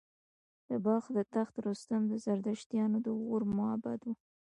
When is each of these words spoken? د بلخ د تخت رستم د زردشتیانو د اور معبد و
د 0.69 0.71
بلخ 0.85 1.05
د 1.17 1.19
تخت 1.35 1.55
رستم 1.67 2.01
د 2.07 2.13
زردشتیانو 2.25 2.97
د 3.05 3.07
اور 3.29 3.41
معبد 3.57 3.99
و 4.05 4.09